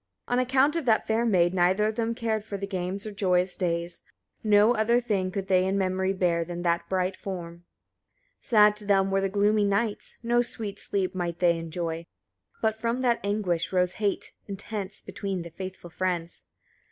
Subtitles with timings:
[0.25, 0.35] 12.
[0.35, 4.01] On account of that fair maid, neither of them cared for games or joyous days;
[4.43, 7.65] no other thing could they in memory bear than that bright form.
[8.41, 8.41] 13.
[8.41, 12.07] Sad to them were the gloomy nights, no sweet sleep might they enjoy:
[12.63, 16.41] but from that anguish rose hate intense between the faithful friends.